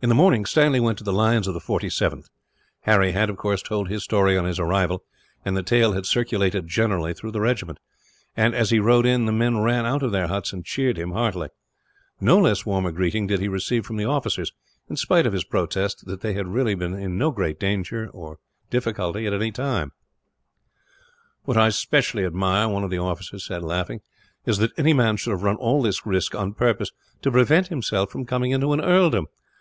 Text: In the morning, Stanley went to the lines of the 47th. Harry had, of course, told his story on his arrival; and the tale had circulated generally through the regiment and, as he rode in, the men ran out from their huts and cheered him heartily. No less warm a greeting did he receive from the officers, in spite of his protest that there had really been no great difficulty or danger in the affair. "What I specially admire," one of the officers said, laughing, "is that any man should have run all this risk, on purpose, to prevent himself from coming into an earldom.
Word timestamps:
In 0.00 0.08
the 0.10 0.14
morning, 0.14 0.44
Stanley 0.46 0.78
went 0.78 0.96
to 0.98 1.02
the 1.04 1.12
lines 1.12 1.48
of 1.48 1.54
the 1.54 1.58
47th. 1.60 2.26
Harry 2.82 3.10
had, 3.10 3.28
of 3.28 3.36
course, 3.36 3.62
told 3.62 3.88
his 3.88 4.04
story 4.04 4.38
on 4.38 4.44
his 4.44 4.60
arrival; 4.60 5.02
and 5.44 5.56
the 5.56 5.62
tale 5.64 5.90
had 5.92 6.06
circulated 6.06 6.68
generally 6.68 7.12
through 7.12 7.32
the 7.32 7.40
regiment 7.40 7.80
and, 8.36 8.54
as 8.54 8.70
he 8.70 8.78
rode 8.78 9.06
in, 9.06 9.24
the 9.26 9.32
men 9.32 9.58
ran 9.58 9.84
out 9.86 10.02
from 10.02 10.12
their 10.12 10.28
huts 10.28 10.52
and 10.52 10.64
cheered 10.64 10.96
him 10.98 11.10
heartily. 11.10 11.48
No 12.20 12.38
less 12.38 12.64
warm 12.64 12.86
a 12.86 12.92
greeting 12.92 13.26
did 13.26 13.40
he 13.40 13.48
receive 13.48 13.84
from 13.84 13.96
the 13.96 14.04
officers, 14.04 14.52
in 14.88 14.94
spite 14.94 15.26
of 15.26 15.32
his 15.32 15.42
protest 15.42 16.06
that 16.06 16.20
there 16.20 16.32
had 16.34 16.46
really 16.46 16.76
been 16.76 17.18
no 17.18 17.32
great 17.32 17.58
difficulty 17.58 18.06
or 18.12 18.38
danger 18.70 19.34
in 19.34 19.40
the 19.40 19.48
affair. 19.48 19.88
"What 21.42 21.56
I 21.56 21.70
specially 21.70 22.24
admire," 22.24 22.68
one 22.68 22.84
of 22.84 22.90
the 22.90 23.00
officers 23.00 23.44
said, 23.44 23.64
laughing, 23.64 24.02
"is 24.46 24.58
that 24.58 24.78
any 24.78 24.92
man 24.92 25.16
should 25.16 25.32
have 25.32 25.42
run 25.42 25.56
all 25.56 25.82
this 25.82 26.06
risk, 26.06 26.36
on 26.36 26.54
purpose, 26.54 26.92
to 27.22 27.32
prevent 27.32 27.66
himself 27.66 28.10
from 28.10 28.24
coming 28.26 28.52
into 28.52 28.72
an 28.72 28.80
earldom. 28.80 29.26